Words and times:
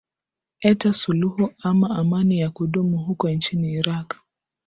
eta 0.71 0.93
suluhu 0.93 1.53
ama 1.61 1.89
amani 1.89 2.39
ya 2.39 2.49
kudumu 2.49 2.97
huko 3.03 3.29
nchini 3.29 3.71
iraq 3.73 4.15